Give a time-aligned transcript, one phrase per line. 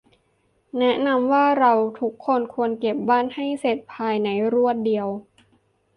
[0.79, 5.07] แนะนำว่า เราทุกคนควรเก็บบ้านให้เสร็จภายในรวดเดียว